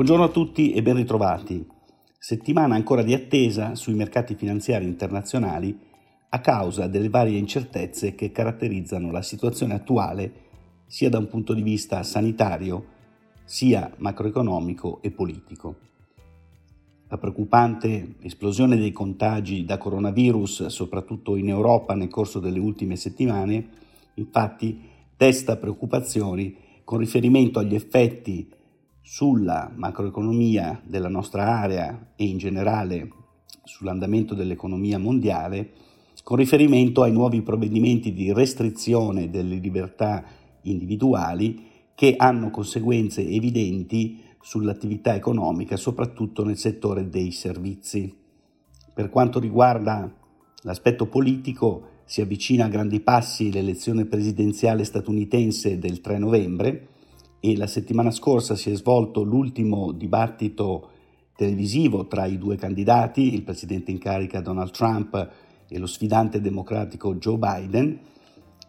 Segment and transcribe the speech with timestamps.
[0.00, 1.62] Buongiorno a tutti e ben ritrovati.
[2.18, 5.78] Settimana ancora di attesa sui mercati finanziari internazionali
[6.30, 10.32] a causa delle varie incertezze che caratterizzano la situazione attuale
[10.86, 12.82] sia da un punto di vista sanitario
[13.44, 15.76] sia macroeconomico e politico.
[17.08, 23.68] La preoccupante esplosione dei contagi da coronavirus, soprattutto in Europa nel corso delle ultime settimane,
[24.14, 24.80] infatti
[25.14, 28.50] desta preoccupazioni con riferimento agli effetti
[29.02, 33.08] sulla macroeconomia della nostra area e in generale
[33.64, 35.72] sull'andamento dell'economia mondiale,
[36.22, 40.24] con riferimento ai nuovi provvedimenti di restrizione delle libertà
[40.62, 48.14] individuali che hanno conseguenze evidenti sull'attività economica, soprattutto nel settore dei servizi.
[48.92, 50.12] Per quanto riguarda
[50.62, 56.88] l'aspetto politico, si avvicina a grandi passi l'elezione presidenziale statunitense del 3 novembre
[57.40, 60.90] e la settimana scorsa si è svolto l'ultimo dibattito
[61.34, 65.30] televisivo tra i due candidati, il presidente in carica Donald Trump
[65.66, 67.98] e lo sfidante democratico Joe Biden.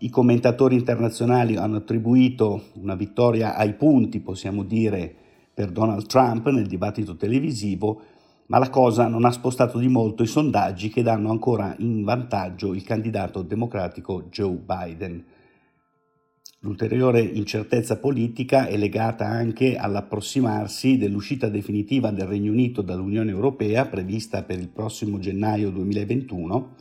[0.00, 5.14] I commentatori internazionali hanno attribuito una vittoria ai punti, possiamo dire,
[5.54, 8.02] per Donald Trump nel dibattito televisivo,
[8.46, 12.74] ma la cosa non ha spostato di molto i sondaggi che danno ancora in vantaggio
[12.74, 15.24] il candidato democratico Joe Biden.
[16.62, 24.42] L'ulteriore incertezza politica è legata anche all'approssimarsi dell'uscita definitiva del Regno Unito dall'Unione Europea prevista
[24.42, 26.74] per il prossimo gennaio 2021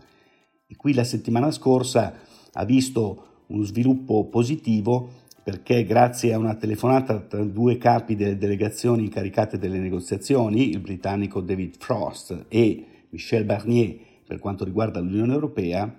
[0.65, 2.15] e qui la settimana scorsa
[2.53, 9.03] ha visto uno sviluppo positivo perché grazie a una telefonata tra due capi delle delegazioni
[9.03, 15.95] incaricate delle negoziazioni, il britannico David Frost e Michel Barnier per quanto riguarda l'Unione Europea,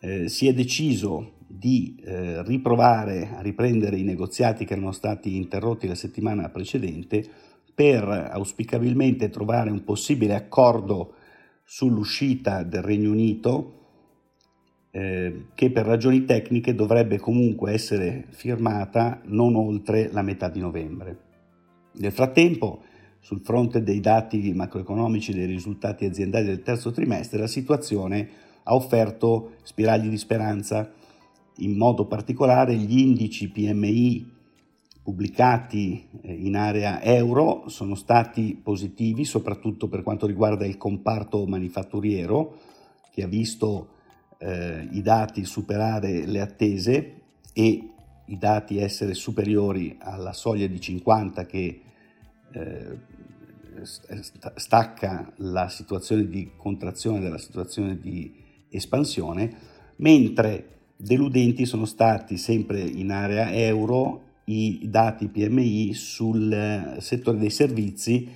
[0.00, 5.86] eh, si è deciso di eh, riprovare a riprendere i negoziati che erano stati interrotti
[5.86, 7.24] la settimana precedente
[7.74, 11.14] per auspicabilmente trovare un possibile accordo
[11.64, 13.82] sull'uscita del Regno Unito
[14.90, 21.18] eh, che per ragioni tecniche dovrebbe comunque essere firmata non oltre la metà di novembre.
[21.94, 22.82] Nel frattempo,
[23.18, 28.28] sul fronte dei dati macroeconomici dei risultati aziendali del terzo trimestre, la situazione
[28.64, 30.92] ha offerto spiragli di speranza,
[31.58, 34.32] in modo particolare gli indici PMI
[35.02, 42.58] pubblicati eh, in area euro sono stati positivi, soprattutto per quanto riguarda il comparto manifatturiero,
[43.10, 43.88] che ha visto
[44.38, 47.20] eh, i dati superare le attese
[47.52, 47.90] e
[48.26, 51.80] i dati essere superiori alla soglia di 50 che
[52.52, 52.98] eh,
[54.54, 58.32] stacca la situazione di contrazione dalla situazione di
[58.70, 59.54] espansione,
[59.96, 60.68] mentre
[61.04, 68.26] deludenti sono stati sempre in area euro i dati PMI sul settore dei servizi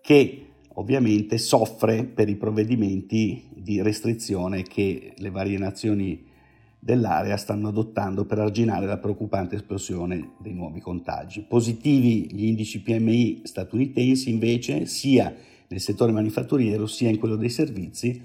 [0.00, 6.30] che ovviamente soffre per i provvedimenti di restrizione che le varie nazioni
[6.78, 11.44] dell'area stanno adottando per arginare la preoccupante esplosione dei nuovi contagi.
[11.46, 15.32] Positivi gli indici PMI statunitensi invece sia
[15.68, 18.20] nel settore manifatturiero sia in quello dei servizi,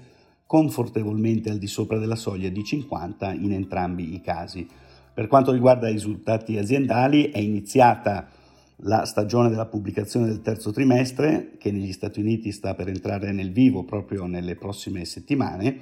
[0.48, 4.66] confortevolmente al di sopra della soglia di 50 in entrambi i casi.
[5.12, 8.30] Per quanto riguarda i risultati aziendali è iniziata
[8.76, 13.52] la stagione della pubblicazione del terzo trimestre, che negli Stati Uniti sta per entrare nel
[13.52, 15.76] vivo proprio nelle prossime settimane.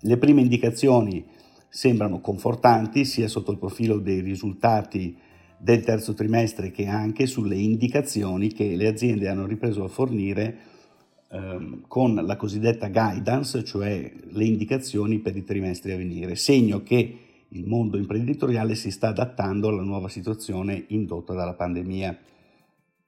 [0.00, 1.22] Le prime indicazioni
[1.68, 5.14] sembrano confortanti sia sotto il profilo dei risultati
[5.58, 10.56] del terzo trimestre che anche sulle indicazioni che le aziende hanno ripreso a fornire
[11.36, 17.18] ehm, con la cosiddetta guidance, cioè le indicazioni per i trimestri a venire, segno che
[17.48, 22.18] il mondo imprenditoriale si sta adattando alla nuova situazione indotta dalla pandemia.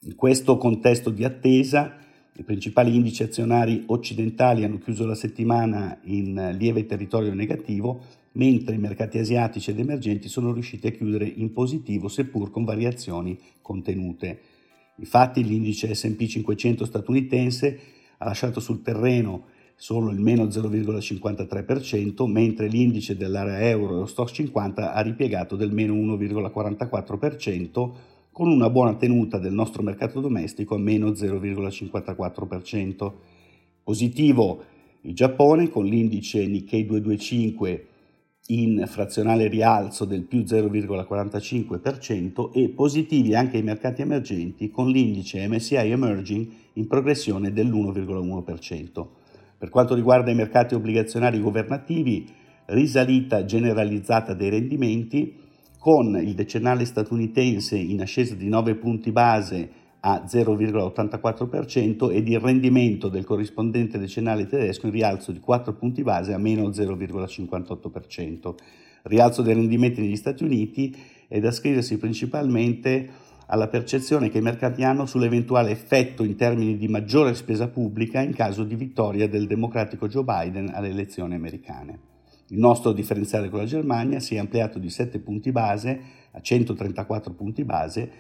[0.01, 1.97] In questo contesto di attesa,
[2.37, 8.01] i principali indici azionari occidentali hanno chiuso la settimana in lieve territorio negativo,
[8.33, 13.37] mentre i mercati asiatici ed emergenti sono riusciti a chiudere in positivo, seppur con variazioni
[13.61, 14.41] contenute.
[14.97, 17.81] Infatti l'indice SP 500 statunitense
[18.19, 24.31] ha lasciato sul terreno solo il meno 0,53%, mentre l'indice dell'area euro e lo stock
[24.31, 27.91] 50 ha ripiegato del meno 1,44%,
[28.33, 33.13] con una buona tenuta del nostro mercato domestico a meno 0,54%.
[33.83, 34.65] Positivo
[35.03, 37.88] il Giappone con l'indice Nikkei 225
[38.51, 45.75] in frazionale rialzo del più 0,45% e positivi anche i mercati emergenti con l'indice MSI
[45.75, 49.07] Emerging in progressione dell'1,1%.
[49.59, 52.27] Per quanto riguarda i mercati obbligazionari governativi,
[52.67, 55.35] risalita generalizzata dei rendimenti,
[55.79, 63.09] con il decennale statunitense in ascesa di 9 punti base a 0,84% ed il rendimento
[63.09, 68.55] del corrispondente decennale tedesco in rialzo di 4 punti base a meno 0,58%.
[69.03, 70.97] Rialzo dei rendimenti negli Stati Uniti
[71.27, 76.87] è da scriversi principalmente alla percezione che i mercati hanno sull'eventuale effetto in termini di
[76.89, 81.99] maggiore spesa pubblica in caso di vittoria del democratico Joe Biden alle elezioni americane.
[82.49, 86.01] Il nostro differenziale con la Germania si è ampliato di 7 punti base
[86.33, 88.11] a 134 punti base,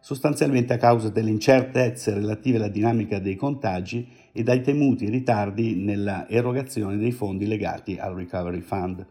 [0.00, 6.28] sostanzialmente a causa delle incertezze relative alla dinamica dei contagi e dai temuti ritardi nella
[6.28, 9.06] erogazione dei fondi legati al Recovery Fund.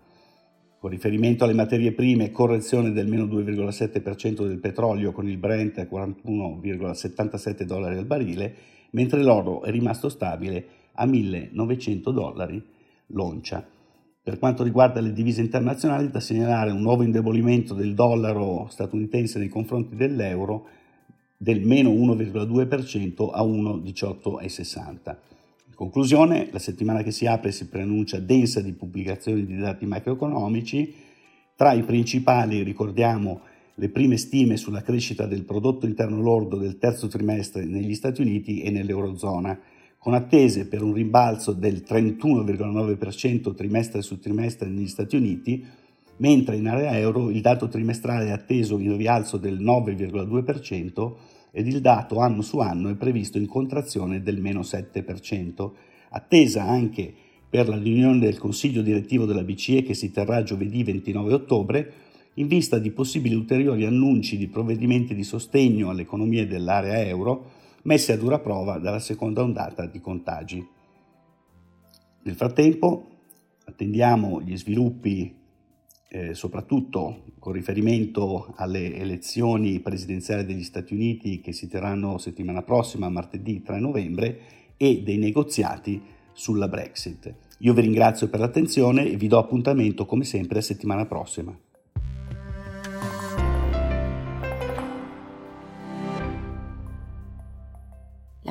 [0.79, 5.83] Con riferimento alle materie prime, correzione del meno 2,7% del petrolio con il Brent a
[5.83, 8.53] 41,77 dollari al barile,
[8.91, 12.65] mentre l'oro è rimasto stabile a 1900 dollari
[13.07, 13.77] l'oncia.
[14.29, 19.49] Per quanto riguarda le divise internazionali, da segnalare un nuovo indebolimento del dollaro statunitense nei
[19.49, 20.67] confronti dell'euro
[21.35, 25.15] del meno 1,2% a 1,1860
[25.73, 30.93] conclusione, la settimana che si apre si preannuncia densa di pubblicazioni di dati macroeconomici.
[31.55, 33.39] Tra i principali ricordiamo
[33.73, 38.61] le prime stime sulla crescita del prodotto interno lordo del terzo trimestre negli Stati Uniti
[38.61, 39.57] e nell'Eurozona,
[39.99, 45.63] con attese per un rimbalzo del 31,9% trimestre su trimestre negli Stati Uniti,
[46.17, 51.13] mentre in area euro il dato trimestrale è atteso in rialzo del 9,2%
[51.51, 55.71] ed il dato anno su anno è previsto in contrazione del meno 7%,
[56.11, 57.13] attesa anche
[57.49, 61.93] per la riunione del Consiglio direttivo della BCE che si terrà giovedì 29 ottobre,
[62.35, 68.13] in vista di possibili ulteriori annunci di provvedimenti di sostegno alle economie dell'area euro messe
[68.13, 70.67] a dura prova dalla seconda ondata di contagi.
[72.21, 73.07] Nel frattempo
[73.65, 75.37] attendiamo gli sviluppi
[76.11, 83.09] eh, soprattutto con riferimento alle elezioni presidenziali degli Stati Uniti che si terranno settimana prossima,
[83.09, 84.39] martedì 3 novembre,
[84.75, 86.01] e dei negoziati
[86.33, 87.33] sulla Brexit.
[87.59, 91.57] Io vi ringrazio per l'attenzione e vi do appuntamento come sempre la settimana prossima.